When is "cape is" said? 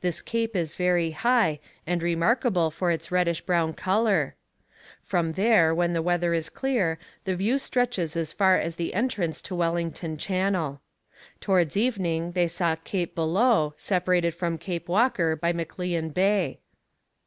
0.22-0.74